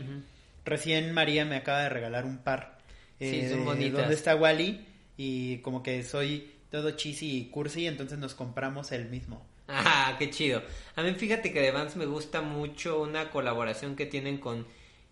[0.64, 2.79] Recién María me acaba de regalar un par.
[3.18, 4.01] Eh, son bonitas.
[4.01, 4.85] ¿Dónde está Wally?
[5.16, 9.44] Y como que soy todo cheesy y cursi, entonces nos compramos el mismo.
[9.68, 10.62] Ah, qué chido.
[10.94, 14.66] A mí fíjate que de Vans me gusta mucho una colaboración que tienen con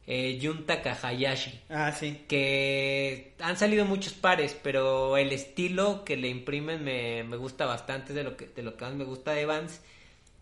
[0.07, 1.61] eh, Junta Kahayashi.
[1.71, 2.25] Ah, sí.
[2.29, 8.23] Que han salido muchos pares, pero el estilo que le imprimen me, gusta bastante de
[8.23, 9.81] lo que de lo que más me gusta de Vans.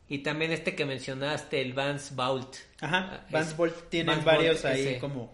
[0.09, 2.57] Y también este que mencionaste, el Vans Vault.
[2.81, 5.33] Ajá, ah, Vans Vault tiene varios ahí como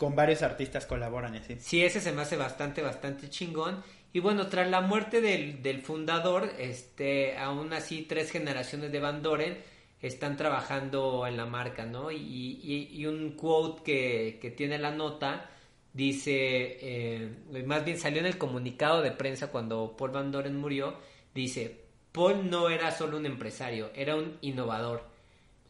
[0.00, 1.56] con varios artistas colaboran así.
[1.60, 3.84] Sí, ese se me hace bastante, bastante chingón.
[4.14, 9.22] Y bueno, tras la muerte del, del fundador, este, aún así tres generaciones de Van
[9.22, 9.58] Doren
[10.00, 12.10] están trabajando en la marca, ¿no?
[12.10, 15.50] Y, y, un quote que, que, tiene la nota
[15.92, 20.94] dice, eh, más bien salió en el comunicado de prensa cuando Paul Van Doren murió,
[21.34, 25.09] dice, Paul no era solo un empresario, era un innovador.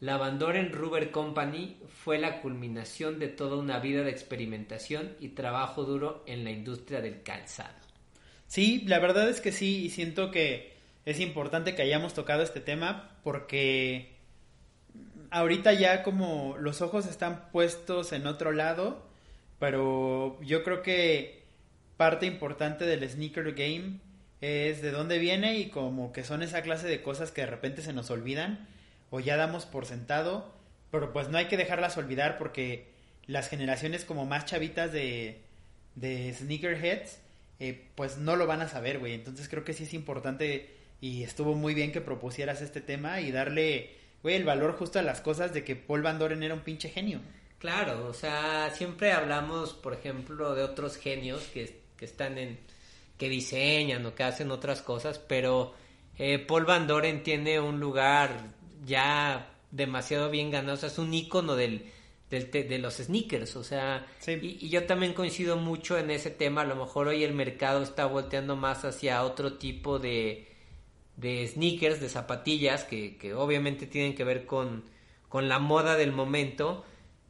[0.01, 5.29] La Van Doren Rubber Company fue la culminación de toda una vida de experimentación y
[5.29, 7.75] trabajo duro en la industria del calzado.
[8.47, 10.73] Sí, la verdad es que sí, y siento que
[11.05, 14.15] es importante que hayamos tocado este tema porque
[15.29, 19.07] ahorita ya como los ojos están puestos en otro lado,
[19.59, 21.43] pero yo creo que
[21.97, 23.99] parte importante del sneaker game
[24.41, 27.83] es de dónde viene y como que son esa clase de cosas que de repente
[27.83, 28.67] se nos olvidan
[29.11, 30.51] o ya damos por sentado,
[30.89, 32.89] pero pues no hay que dejarlas olvidar porque
[33.27, 35.43] las generaciones como más chavitas de,
[35.95, 37.19] de sneakerheads
[37.59, 39.13] eh, pues no lo van a saber, güey.
[39.13, 43.31] Entonces creo que sí es importante y estuvo muy bien que propusieras este tema y
[43.31, 43.91] darle
[44.23, 46.89] güey, el valor justo a las cosas de que Paul Van Doren era un pinche
[46.89, 47.19] genio.
[47.59, 52.57] Claro, o sea, siempre hablamos, por ejemplo, de otros genios que, que están en,
[53.19, 55.75] que diseñan o que hacen otras cosas, pero
[56.17, 58.31] eh, Paul Van Doren tiene un lugar
[58.85, 61.91] ya demasiado bien ganado, o sea, es un ícono del,
[62.29, 66.61] del de los sneakers, o sea, y, y, yo también coincido mucho en ese tema,
[66.61, 70.47] a lo mejor hoy el mercado está volteando más hacia otro tipo de,
[71.17, 74.83] de sneakers, de zapatillas, que, que obviamente tienen que ver con,
[75.29, 76.83] con la moda del momento,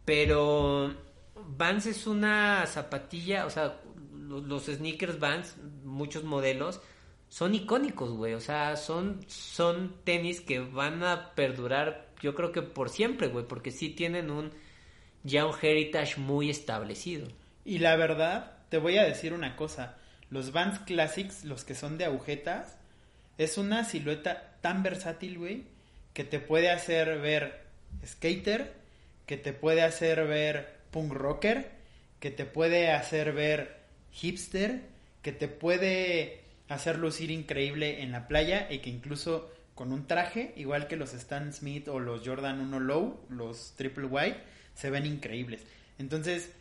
[0.05, 0.95] pero
[1.35, 3.79] Vans es una zapatilla, o sea,
[4.27, 6.81] los, sneakers Vans, muchos modelos,
[7.31, 12.61] son icónicos, güey, o sea, son, son tenis que van a perdurar, yo creo que
[12.61, 14.51] por siempre, güey, porque sí tienen un,
[15.23, 17.29] ya un heritage muy establecido.
[17.63, 19.95] Y la verdad, te voy a decir una cosa,
[20.29, 22.75] los Vans Classics, los que son de agujetas,
[23.37, 25.63] es una silueta tan versátil, güey,
[26.13, 27.61] que te puede hacer ver
[28.05, 28.73] skater,
[29.25, 31.71] que te puede hacer ver punk rocker,
[32.19, 33.77] que te puede hacer ver
[34.11, 34.81] hipster,
[35.21, 36.40] que te puede
[36.73, 41.13] hacer lucir increíble en la playa y que incluso con un traje, igual que los
[41.13, 44.37] Stan Smith o los Jordan 1 Low, los Triple White,
[44.75, 45.63] se ven increíbles.
[45.97, 46.51] Entonces,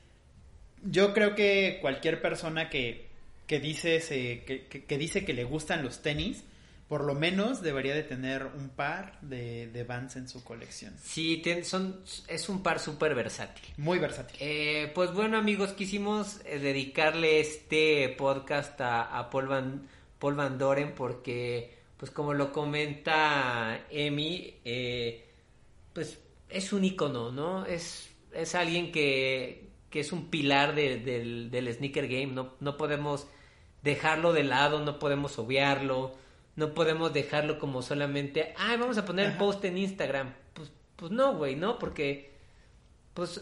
[0.82, 3.08] yo creo que cualquier persona que,
[3.46, 4.00] que, dice,
[4.46, 6.44] que, que dice que le gustan los tenis,
[6.90, 10.92] por lo menos debería de tener un par de, de Vans en su colección.
[11.00, 13.64] Sí, son, es un par súper versátil.
[13.76, 14.36] Muy versátil.
[14.40, 19.88] Eh, pues bueno amigos, quisimos eh, dedicarle este podcast a, Paul, Van,
[20.20, 25.28] Paul Van Doren porque, pues como lo comenta Emi, eh,
[25.92, 27.66] pues es un icono, ¿no?
[27.66, 33.26] Es, es alguien que, que es un pilar del, del sneaker game, no, no podemos
[33.82, 36.14] dejarlo de lado, no podemos obviarlo
[36.60, 40.34] no podemos dejarlo como solamente, ay, vamos a poner el post en Instagram.
[40.52, 41.78] Pues, pues no, güey, ¿no?
[41.78, 42.34] Porque,
[43.14, 43.40] pues,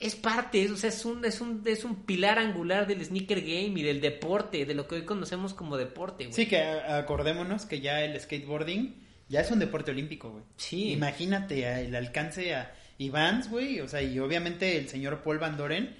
[0.00, 3.78] es parte, o sea, es un, es un, es un pilar angular del sneaker game
[3.78, 6.34] y del deporte, de lo que hoy conocemos como deporte, güey.
[6.34, 8.96] Sí, que acordémonos que ya el skateboarding
[9.28, 10.44] ya es un deporte olímpico, güey.
[10.56, 10.92] Sí.
[10.92, 15.94] Imagínate el alcance a Ivans, güey, o sea, y obviamente el señor Paul Van Doren,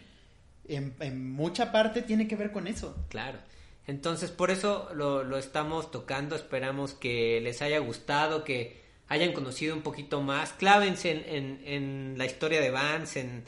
[0.67, 3.07] en, en mucha parte tiene que ver con eso.
[3.09, 3.39] Claro.
[3.87, 6.37] Entonces, por eso lo, lo estamos tocando.
[6.37, 10.53] Esperamos que les haya gustado, que hayan conocido un poquito más.
[10.53, 13.45] Clávense en, en, la historia de Vance, en,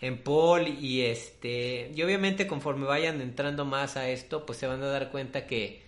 [0.00, 1.90] en Paul y este.
[1.94, 5.82] Y obviamente, conforme vayan entrando más a esto, pues se van a dar cuenta que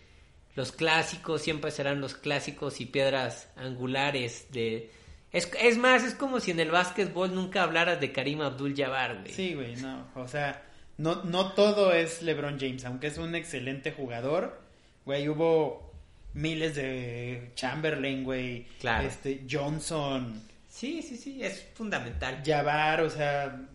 [0.55, 4.91] los clásicos siempre serán los clásicos y piedras angulares de.
[5.31, 9.21] Es, es más, es como si en el básquetbol nunca hablaras de Karim Abdul Jabbar,
[9.21, 9.33] güey.
[9.33, 10.07] Sí, güey, no.
[10.15, 10.65] O sea,
[10.97, 14.63] no, no todo es LeBron James, aunque es un excelente jugador.
[15.05, 15.93] Güey, hubo
[16.33, 18.67] miles de Chamberlain, güey.
[18.81, 19.07] Claro.
[19.07, 20.43] Este, Johnson.
[20.67, 22.43] Sí, sí, sí, es fundamental.
[22.45, 23.69] Jabbar, o sea,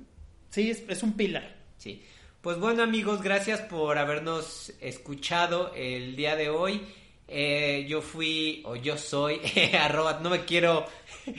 [0.53, 1.55] sí, es, un pilar.
[1.77, 2.03] Sí.
[2.41, 6.81] Pues bueno, amigos, gracias por habernos escuchado el día de hoy.
[7.27, 9.39] Eh, yo fui, o yo soy,
[9.79, 10.85] arroba, no me quiero...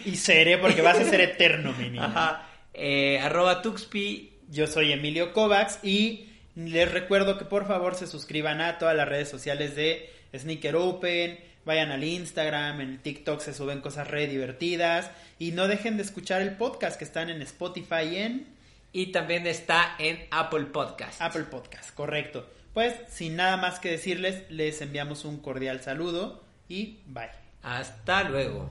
[0.05, 1.99] Y seré porque vas a ser eterno, mi.
[1.99, 2.49] Ajá.
[2.73, 8.61] Eh, arroba Tuxpi yo soy Emilio Kovacs y les recuerdo que por favor se suscriban
[8.61, 13.81] a todas las redes sociales de Sneaker Open, vayan al Instagram, en TikTok se suben
[13.81, 18.54] cosas re divertidas y no dejen de escuchar el podcast que están en Spotify en...
[18.97, 21.21] Y también está en Apple Podcast.
[21.21, 22.49] Apple Podcast, correcto.
[22.73, 27.29] Pues sin nada más que decirles, les enviamos un cordial saludo y bye.
[27.65, 28.71] Hasta luego.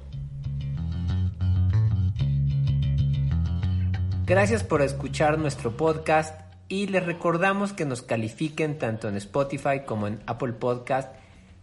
[4.26, 10.08] Gracias por escuchar nuestro podcast y les recordamos que nos califiquen tanto en Spotify como
[10.08, 11.14] en Apple Podcast.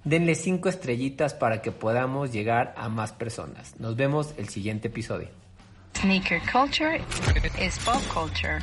[0.05, 3.81] Denle cinco estrellitas para que podamos llegar a más personas.
[3.81, 5.40] Nos vemos el siguiente episodio.
[5.95, 6.99] Sneaker culture
[7.59, 8.61] is pop culture.